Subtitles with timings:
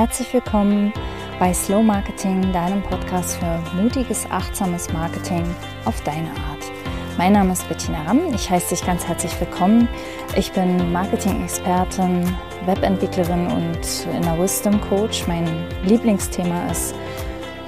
[0.00, 0.94] Herzlich willkommen
[1.38, 5.44] bei Slow Marketing, deinem Podcast für mutiges, achtsames Marketing
[5.84, 6.72] auf deine Art.
[7.18, 8.32] Mein Name ist Bettina Ramm.
[8.32, 9.90] Ich heiße dich ganz herzlich willkommen.
[10.36, 12.34] Ich bin Marketing-Expertin,
[12.64, 15.26] Webentwicklerin und Inner Wisdom Coach.
[15.26, 15.46] Mein
[15.84, 16.94] Lieblingsthema ist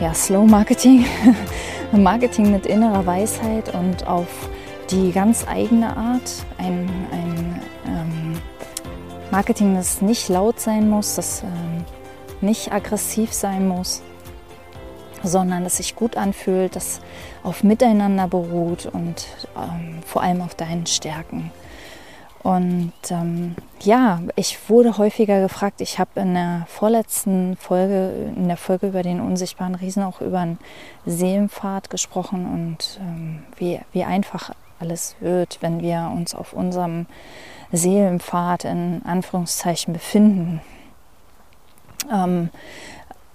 [0.00, 1.04] ja, Slow Marketing,
[1.92, 4.48] Marketing mit innerer Weisheit und auf
[4.90, 6.32] die ganz eigene Art.
[6.56, 8.32] Ein, ein ähm,
[9.30, 11.84] Marketing, das nicht laut sein muss, das ähm,
[12.42, 14.02] nicht aggressiv sein muss,
[15.22, 17.00] sondern das sich gut anfühlt, das
[17.42, 21.50] auf Miteinander beruht und ähm, vor allem auf deinen Stärken.
[22.42, 25.80] Und ähm, ja, ich wurde häufiger gefragt.
[25.80, 30.40] Ich habe in der vorletzten Folge, in der Folge über den unsichtbaren Riesen, auch über
[30.40, 30.58] einen
[31.06, 34.50] Seelenpfad gesprochen und ähm, wie, wie einfach
[34.80, 37.06] alles wird, wenn wir uns auf unserem
[37.70, 40.60] Seelenpfad in Anführungszeichen befinden.
[42.10, 42.50] Ähm,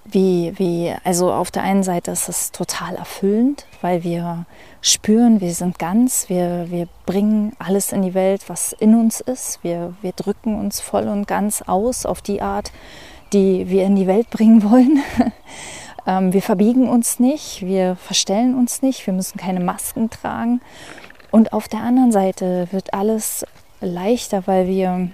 [0.10, 4.46] wie, wie, also auf der einen Seite ist es total erfüllend, weil wir
[4.82, 9.60] spüren, wir sind ganz, wir, wir bringen alles in die Welt, was in uns ist.
[9.64, 12.72] Wir, wir drücken uns voll und ganz aus auf die Art,
[13.34, 15.04] die wir in die Welt bringen wollen.
[16.08, 20.62] ähm, wir verbiegen uns nicht, wir verstellen uns nicht, wir müssen keine Masken tragen.
[21.32, 23.46] Und auf der anderen Seite wird alles
[23.82, 25.10] leichter, weil wir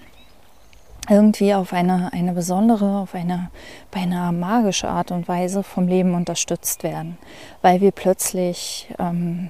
[1.09, 3.49] irgendwie auf eine, eine besondere, auf eine
[3.91, 7.17] beinahe magische Art und Weise vom Leben unterstützt werden,
[7.61, 9.49] weil wir plötzlich ähm,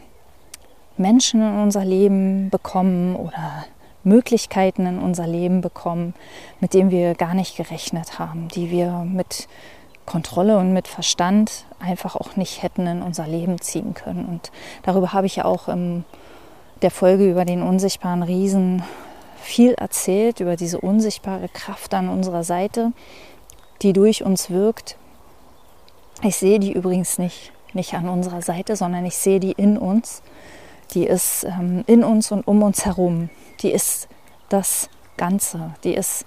[0.98, 3.66] Menschen in unser Leben bekommen oder
[4.04, 6.14] Möglichkeiten in unser Leben bekommen,
[6.60, 9.48] mit denen wir gar nicht gerechnet haben, die wir mit
[10.06, 14.26] Kontrolle und mit Verstand einfach auch nicht hätten in unser Leben ziehen können.
[14.26, 14.52] Und
[14.84, 16.04] darüber habe ich ja auch in
[16.82, 18.84] der Folge über den unsichtbaren Riesen
[19.44, 22.94] viel erzählt über diese unsichtbare Kraft an unserer Seite,
[23.82, 24.98] die durch uns wirkt.
[26.22, 30.22] Ich sehe die übrigens nicht, nicht an unserer Seite, sondern ich sehe die in uns.
[30.94, 33.30] Die ist ähm, in uns und um uns herum.
[33.62, 34.08] Die ist
[34.50, 35.74] das Ganze.
[35.84, 36.26] Die ist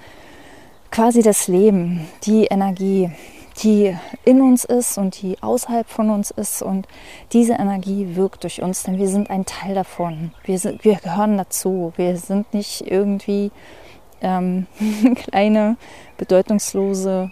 [0.90, 3.10] quasi das Leben, die Energie,
[3.62, 6.62] die in uns ist und die außerhalb von uns ist.
[6.62, 6.86] Und
[7.32, 10.32] diese Energie wirkt durch uns, denn wir sind ein Teil davon.
[10.44, 11.92] Wir, sind, wir gehören dazu.
[11.96, 13.50] Wir sind nicht irgendwie
[14.20, 14.66] ähm,
[15.14, 15.76] kleine,
[16.18, 17.30] bedeutungslose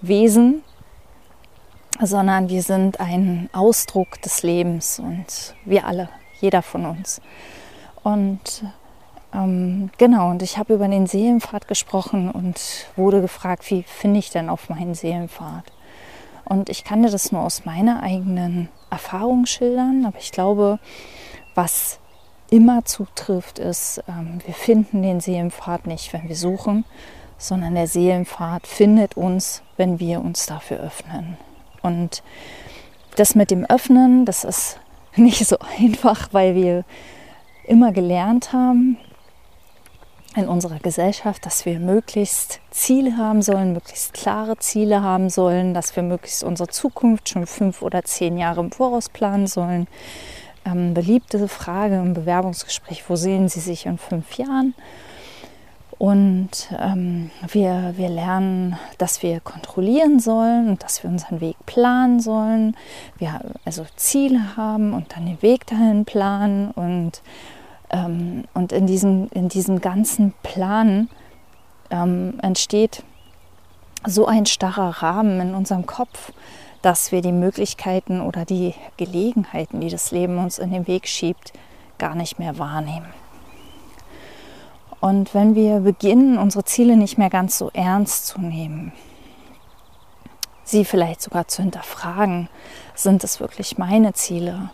[0.00, 0.62] Wesen,
[2.00, 6.08] sondern wir sind ein Ausdruck des Lebens und wir alle,
[6.40, 7.20] jeder von uns.
[8.02, 8.64] Und
[9.34, 12.60] ähm, genau, und ich habe über den Seelenpfad gesprochen und
[12.96, 15.64] wurde gefragt, wie finde ich denn auf meinen Seelenpfad?
[16.44, 20.78] Und ich kann dir das nur aus meiner eigenen Erfahrung schildern, aber ich glaube,
[21.54, 21.98] was
[22.50, 26.84] immer zutrifft, ist, ähm, wir finden den Seelenpfad nicht, wenn wir suchen,
[27.38, 31.38] sondern der Seelenpfad findet uns, wenn wir uns dafür öffnen.
[31.80, 32.22] Und
[33.16, 34.78] das mit dem Öffnen, das ist
[35.16, 36.84] nicht so einfach, weil wir
[37.64, 38.98] immer gelernt haben,
[40.34, 45.94] in unserer Gesellschaft, dass wir möglichst Ziele haben sollen, möglichst klare Ziele haben sollen, dass
[45.94, 49.88] wir möglichst unsere Zukunft schon fünf oder zehn Jahre im Voraus planen sollen.
[50.64, 54.74] Ähm, beliebte Frage im Bewerbungsgespräch, wo sehen Sie sich in fünf Jahren?
[55.98, 56.50] Und
[56.80, 62.76] ähm, wir, wir lernen, dass wir kontrollieren sollen und dass wir unseren Weg planen sollen.
[63.18, 67.22] Wir also Ziele haben und dann den Weg dahin planen und
[67.92, 71.08] ähm, und in diesem, in diesem ganzen Plan
[71.90, 73.04] ähm, entsteht
[74.06, 76.32] so ein starrer Rahmen in unserem Kopf,
[76.80, 81.52] dass wir die Möglichkeiten oder die Gelegenheiten, die das Leben uns in den Weg schiebt,
[81.98, 83.06] gar nicht mehr wahrnehmen.
[85.00, 88.92] Und wenn wir beginnen, unsere Ziele nicht mehr ganz so ernst zu nehmen,
[90.64, 92.48] sie vielleicht sogar zu hinterfragen,
[92.94, 94.70] sind es wirklich meine Ziele?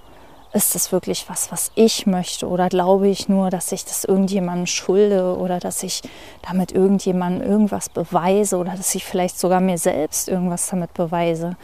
[0.52, 2.48] Ist das wirklich was, was ich möchte?
[2.48, 5.36] Oder glaube ich nur, dass ich das irgendjemandem schulde?
[5.36, 6.02] Oder dass ich
[6.42, 8.56] damit irgendjemandem irgendwas beweise?
[8.56, 11.56] Oder dass ich vielleicht sogar mir selbst irgendwas damit beweise.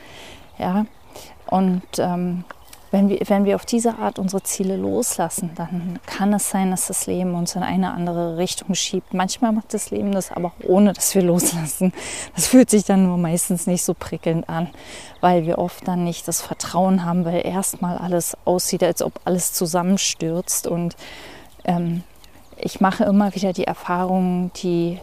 [0.58, 0.86] Ja,
[1.46, 2.44] und ähm,
[2.94, 6.86] wenn wir, wenn wir auf diese Art unsere Ziele loslassen, dann kann es sein, dass
[6.86, 9.12] das Leben uns in eine andere Richtung schiebt.
[9.12, 11.92] Manchmal macht das Leben das aber auch ohne, dass wir loslassen.
[12.36, 14.68] Das fühlt sich dann nur meistens nicht so prickelnd an,
[15.20, 19.52] weil wir oft dann nicht das Vertrauen haben, weil erstmal alles aussieht, als ob alles
[19.52, 20.68] zusammenstürzt.
[20.68, 20.94] Und
[21.64, 22.04] ähm,
[22.56, 25.00] ich mache immer wieder die Erfahrung, die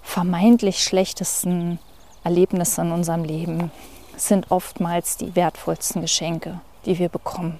[0.00, 1.78] vermeintlich schlechtesten
[2.24, 3.70] Erlebnisse in unserem Leben
[4.16, 7.58] sind oftmals die wertvollsten Geschenke die wir bekommen.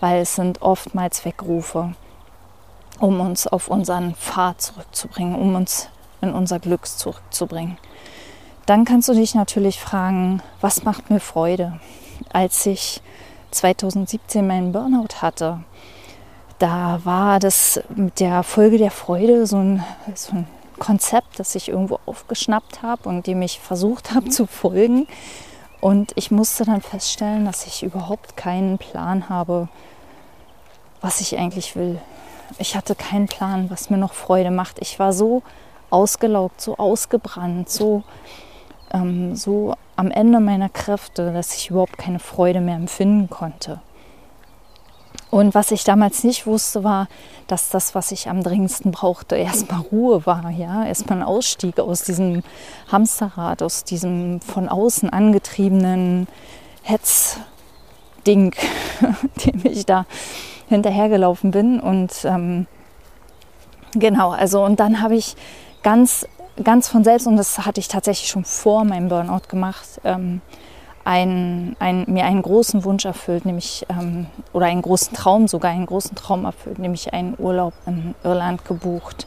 [0.00, 1.94] Weil es sind oftmals Wegrufe,
[2.98, 5.88] um uns auf unseren Pfad zurückzubringen, um uns
[6.20, 7.76] in unser Glück zurückzubringen.
[8.66, 11.80] dann kannst du dich natürlich fragen, was macht mir Freude?
[12.32, 13.02] Als ich
[13.50, 15.60] 2017 meinen Burnout hatte,
[16.58, 19.84] da war das mit der Folge der Freude so ein,
[20.14, 20.46] so ein
[20.78, 25.06] Konzept, das ich irgendwo aufgeschnappt habe und dem ich versucht habe zu folgen.
[25.84, 29.68] Und ich musste dann feststellen, dass ich überhaupt keinen Plan habe,
[31.02, 32.00] was ich eigentlich will.
[32.56, 34.78] Ich hatte keinen Plan, was mir noch Freude macht.
[34.80, 35.42] Ich war so
[35.90, 38.02] ausgelaugt, so ausgebrannt, so,
[38.94, 43.82] ähm, so am Ende meiner Kräfte, dass ich überhaupt keine Freude mehr empfinden konnte.
[45.34, 47.08] Und was ich damals nicht wusste, war,
[47.48, 52.04] dass das, was ich am dringendsten brauchte, erstmal Ruhe war, ja, erstmal ein Ausstieg aus
[52.04, 52.44] diesem
[52.86, 56.28] Hamsterrad, aus diesem von außen angetriebenen
[56.82, 57.42] Hetzding,
[59.44, 60.06] dem ich da
[60.68, 61.80] hinterhergelaufen bin.
[61.80, 62.68] Und ähm,
[63.92, 65.34] genau, also und dann habe ich
[65.82, 66.28] ganz,
[66.62, 70.42] ganz von selbst, und das hatte ich tatsächlich schon vor meinem Burnout gemacht, ähm,
[71.04, 75.86] ein, ein, mir einen großen Wunsch erfüllt, nämlich, ähm, oder einen großen Traum, sogar einen
[75.86, 79.26] großen Traum erfüllt, nämlich einen Urlaub in Irland gebucht.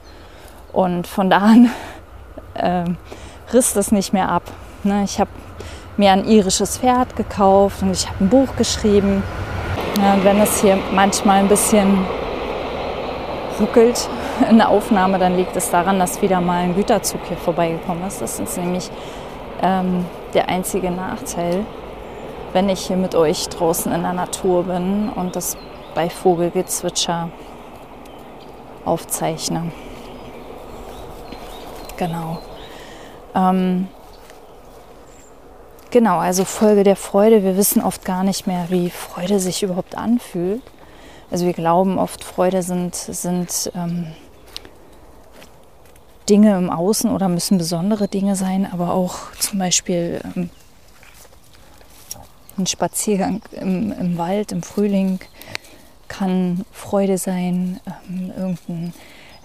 [0.73, 1.69] Und von da an
[2.55, 2.85] äh,
[3.53, 4.43] riss das nicht mehr ab.
[4.83, 5.03] Ne?
[5.03, 5.29] Ich habe
[5.97, 9.23] mir ein irisches Pferd gekauft und ich habe ein Buch geschrieben.
[9.97, 12.05] Ja, wenn es hier manchmal ein bisschen
[13.59, 14.07] ruckelt
[14.49, 18.21] in der Aufnahme, dann liegt es daran, dass wieder mal ein Güterzug hier vorbeigekommen ist.
[18.21, 18.91] Das ist nämlich
[19.61, 21.65] ähm, der einzige Nachteil,
[22.53, 25.57] wenn ich hier mit euch draußen in der Natur bin und das
[25.95, 27.29] bei Vogelgezwitscher
[28.85, 29.71] aufzeichne.
[31.97, 32.39] Genau.
[33.35, 33.87] Ähm,
[35.89, 37.43] genau, also Folge der Freude.
[37.43, 40.61] Wir wissen oft gar nicht mehr, wie Freude sich überhaupt anfühlt.
[41.29, 44.13] Also wir glauben oft, Freude sind, sind ähm,
[46.29, 50.49] Dinge im Außen oder müssen besondere Dinge sein, aber auch zum Beispiel ähm,
[52.57, 55.19] ein Spaziergang im, im, Wald im Frühling
[56.07, 57.79] kann Freude sein,
[58.09, 58.93] ähm, irgendein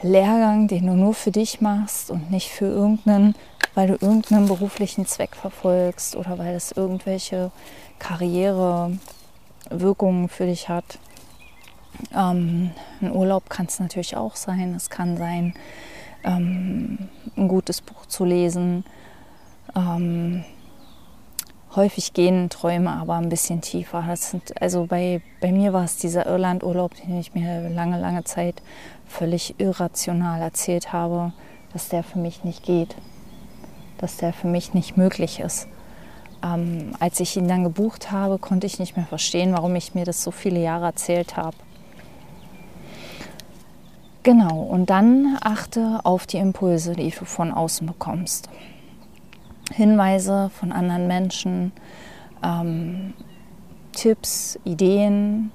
[0.03, 3.35] Lehrgang, den du nur für dich machst und nicht für irgendeinen,
[3.75, 7.51] weil du irgendeinen beruflichen Zweck verfolgst oder weil es irgendwelche
[7.99, 10.99] Karrierewirkungen für dich hat.
[12.15, 14.75] Ähm, ein Urlaub kann es natürlich auch sein.
[14.75, 15.55] Es kann sein,
[16.25, 16.99] ähm,
[17.37, 18.85] ein gutes Buch zu lesen.
[19.75, 20.45] Ähm,
[21.75, 24.05] häufig gehen Träume aber ein bisschen tiefer.
[24.17, 28.63] Sind, also bei, bei mir war es dieser Irlandurlaub, den ich mir lange, lange Zeit
[29.07, 31.33] völlig irrational erzählt habe,
[31.73, 32.95] dass der für mich nicht geht,
[33.99, 35.69] dass der für mich nicht möglich ist.
[36.45, 40.05] Ähm, als ich ihn dann gebucht habe, konnte ich nicht mehr verstehen, warum ich mir
[40.05, 41.57] das so viele Jahre erzählt habe.
[44.25, 48.49] Genau, und dann achte auf die Impulse, die du von außen bekommst.
[49.73, 51.73] Hinweise von anderen Menschen,
[52.45, 53.15] ähm,
[53.93, 55.51] Tipps, Ideen,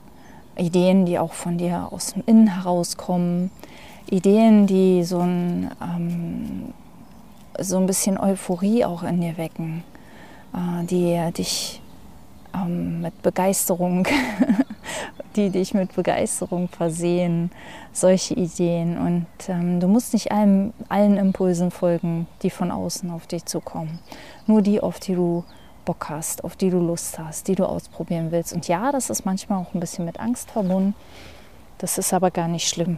[0.58, 3.52] Ideen, die auch von dir aus dem Innen herauskommen,
[4.10, 6.74] Ideen, die so ein, ähm,
[7.60, 9.84] so ein bisschen Euphorie auch in dir wecken,
[10.54, 11.82] äh, die dich
[12.54, 14.06] ähm, mit Begeisterung
[15.38, 17.52] die dich mit Begeisterung versehen,
[17.94, 18.98] solche Ideen.
[18.98, 24.00] Und ähm, du musst nicht allen, allen Impulsen folgen, die von außen auf dich zukommen.
[24.48, 25.44] Nur die, auf die du
[25.86, 28.52] Bock hast, auf die du Lust hast, die du ausprobieren willst.
[28.52, 30.96] Und ja, das ist manchmal auch ein bisschen mit Angst verbunden.
[31.78, 32.98] Das ist aber gar nicht schlimm,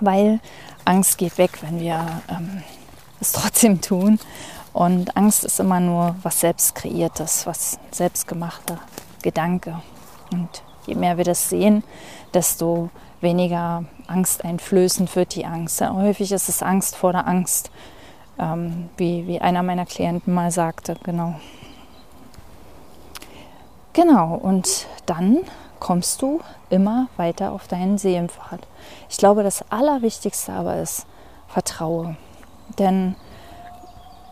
[0.00, 0.40] weil
[0.84, 2.62] Angst geht weg, wenn wir ähm,
[3.20, 4.18] es trotzdem tun.
[4.72, 8.78] Und Angst ist immer nur was selbst kreiertes, was selbstgemachter
[9.22, 9.80] Gedanke.
[10.32, 11.84] Und je mehr wir das sehen,
[12.34, 12.88] desto
[13.20, 15.80] weniger angsteinflößend wird die Angst.
[15.80, 17.70] Ja, häufig ist es Angst vor der Angst,
[18.38, 20.96] ähm, wie, wie einer meiner Klienten mal sagte.
[21.02, 21.34] Genau.
[23.92, 25.38] Genau, und dann
[25.80, 26.40] kommst du
[26.70, 28.60] immer weiter auf deinen Seelenpfad.
[29.08, 31.06] Ich glaube, das Allerwichtigste aber ist,
[31.48, 32.16] vertraue.
[32.78, 33.16] Denn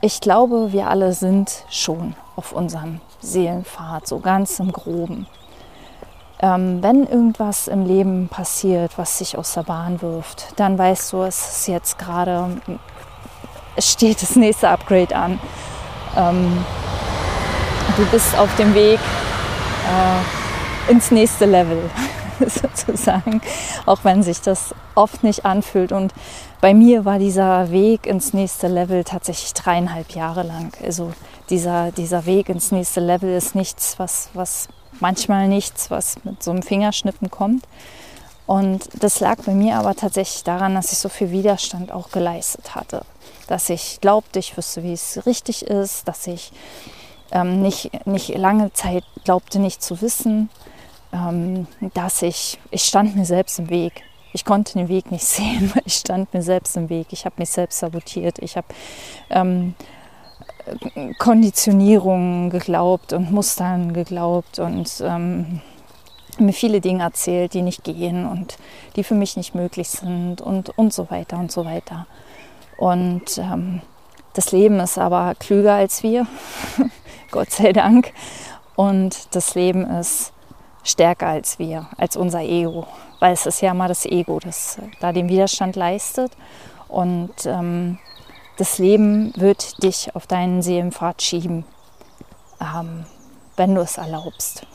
[0.01, 5.27] ich glaube, wir alle sind schon auf unserem Seelenpfad, so ganz im groben
[6.41, 11.23] ähm, wenn irgendwas im Leben passiert, was sich aus der Bahn wirft, dann weißt du,
[11.23, 12.61] es ist jetzt gerade,
[13.79, 15.41] steht das nächste Upgrade an.
[16.17, 16.65] Ähm,
[17.97, 21.91] du bist auf dem Weg äh, ins nächste Level
[22.47, 23.41] sozusagen,
[23.87, 25.93] auch wenn sich das oft nicht anfühlt.
[25.93, 26.13] Und
[26.61, 30.73] bei mir war dieser Weg ins nächste Level tatsächlich dreieinhalb Jahre lang.
[30.85, 31.13] Also
[31.49, 34.69] dieser, dieser Weg ins nächste Level ist nichts, was, was
[35.01, 37.65] manchmal nichts, was mit so einem Fingerschnippen kommt.
[38.47, 42.75] Und das lag bei mir aber tatsächlich daran, dass ich so viel Widerstand auch geleistet
[42.75, 43.03] hatte.
[43.49, 46.51] dass ich glaubte, ich wüsste, wie es richtig ist, dass ich
[47.31, 50.49] ähm, nicht, nicht lange Zeit glaubte, nicht zu wissen,
[51.13, 54.03] ähm, dass ich, ich stand mir selbst im Weg.
[54.33, 57.09] Ich konnte den Weg nicht sehen, weil ich stand mir selbst im Weg.
[57.11, 58.39] Ich habe mich selbst sabotiert.
[58.41, 58.67] Ich habe
[59.31, 59.75] ähm,
[61.19, 65.61] Konditionierungen geglaubt und Mustern geglaubt und ähm,
[66.39, 68.57] mir viele Dinge erzählt, die nicht gehen und
[68.97, 72.07] die für mich nicht möglich sind und, und so weiter und so weiter.
[72.77, 73.81] Und ähm,
[74.35, 76.27] das Leben ist aber klüger als wir,
[77.31, 78.13] Gott sei Dank.
[78.75, 80.33] Und das Leben ist
[80.85, 82.87] stärker als wir, als unser Ego.
[83.19, 86.33] Weil es ist ja mal das Ego, das da den Widerstand leistet.
[86.89, 87.99] Und ähm,
[88.57, 91.65] das Leben wird dich auf deinen Seelenpfad schieben,
[92.61, 93.05] ähm,
[93.57, 94.67] wenn du es erlaubst.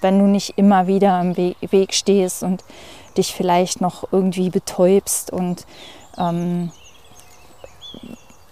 [0.00, 2.62] Wenn du nicht immer wieder im Weg stehst und
[3.16, 5.66] dich vielleicht noch irgendwie betäubst und
[6.16, 6.70] ähm,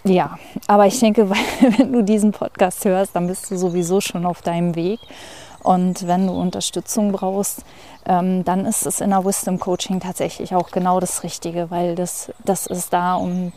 [0.03, 1.29] ja, aber ich denke,
[1.77, 4.99] wenn du diesen Podcast hörst, dann bist du sowieso schon auf deinem Weg.
[5.63, 7.65] Und wenn du Unterstützung brauchst,
[8.05, 12.31] ähm, dann ist es in der Wisdom Coaching tatsächlich auch genau das Richtige, weil das,
[12.45, 13.51] das ist da, um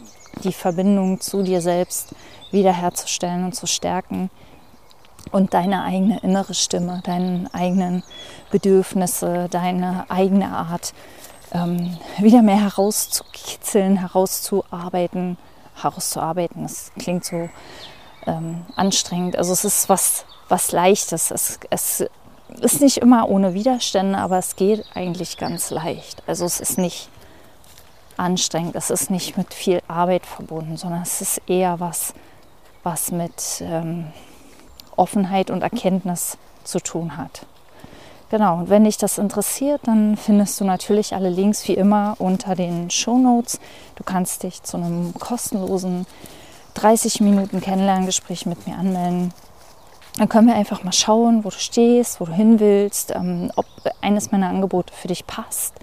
[0.44, 2.14] die Verbindung zu dir selbst
[2.50, 4.30] wiederherzustellen und zu stärken
[5.32, 8.02] und deine eigene innere Stimme, deine eigenen
[8.50, 10.92] Bedürfnisse, deine eigene Art
[11.52, 15.36] ähm, wieder mehr herauszukitzeln, herauszuarbeiten,
[15.80, 16.62] herauszuarbeiten.
[16.62, 17.48] Das klingt so
[18.26, 19.36] ähm, anstrengend.
[19.36, 21.30] Also es ist was, was Leichtes.
[21.30, 22.04] Es, es
[22.60, 26.22] ist nicht immer ohne Widerstände, aber es geht eigentlich ganz leicht.
[26.26, 27.08] Also es ist nicht
[28.20, 32.14] anstrengend, es ist nicht mit viel Arbeit verbunden, sondern es ist eher was,
[32.82, 34.06] was mit ähm,
[34.96, 37.46] Offenheit und Erkenntnis zu tun hat.
[38.30, 42.54] Genau, und wenn dich das interessiert, dann findest du natürlich alle Links wie immer unter
[42.54, 43.58] den Show Notes.
[43.96, 46.06] Du kannst dich zu einem kostenlosen
[46.74, 49.34] 30 Minuten Kennenlerngespräch mit mir anmelden.
[50.16, 53.66] Dann können wir einfach mal schauen, wo du stehst, wo du hin willst, ähm, ob
[54.00, 55.74] eines meiner Angebote für dich passt,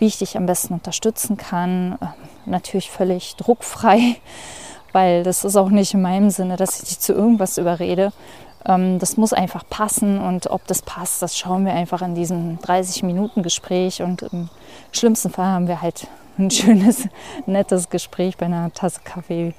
[0.00, 1.98] wie ich dich am besten unterstützen kann.
[2.00, 2.08] Ähm,
[2.46, 4.16] natürlich völlig druckfrei,
[4.92, 8.12] weil das ist auch nicht in meinem Sinne, dass ich dich zu irgendwas überrede,
[8.64, 12.58] ähm, das muss einfach passen und ob das passt, das schauen wir einfach in diesem
[12.58, 14.48] 30-Minuten-Gespräch und im
[14.92, 16.06] schlimmsten Fall haben wir halt
[16.38, 17.08] ein schönes,
[17.46, 19.54] nettes Gespräch bei einer Tasse Kaffee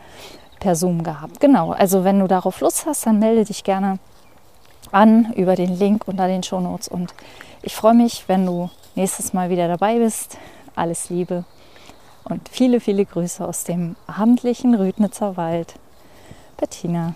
[0.59, 1.39] per Zoom gehabt.
[1.39, 3.97] Genau, also wenn du darauf Lust hast, dann melde dich gerne
[4.91, 7.13] an über den Link unter den Shownotes und
[7.63, 10.37] ich freue mich, wenn du nächstes Mal wieder dabei bist.
[10.75, 11.43] Alles Liebe
[12.23, 15.75] und viele, viele Grüße aus dem abendlichen Rüdnitzer Wald.
[16.57, 17.15] Bettina.